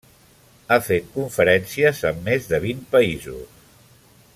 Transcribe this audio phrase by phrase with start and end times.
[0.69, 3.65] Ha fet conferències en més de vint països.